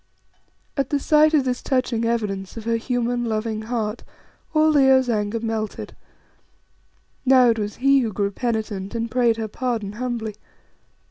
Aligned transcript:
At 0.75 0.89
the 0.89 0.99
sight 0.99 1.35
of 1.35 1.45
this 1.45 1.61
touching 1.61 2.05
evidence 2.05 2.57
of 2.57 2.63
her 2.65 2.77
human, 2.77 3.23
loving 3.25 3.61
heart 3.61 4.03
all 4.51 4.71
Leo's 4.71 5.11
anger 5.11 5.39
melted. 5.39 5.95
Now 7.23 7.51
it 7.51 7.59
was 7.59 7.75
he 7.75 7.99
who 7.99 8.11
grew 8.11 8.31
penitent 8.31 8.95
and 8.95 9.11
prayed 9.11 9.37
her 9.37 9.47
pardon 9.47 9.91
humbly. 9.91 10.33